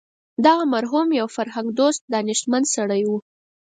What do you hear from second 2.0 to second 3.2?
دانشمند سړی و.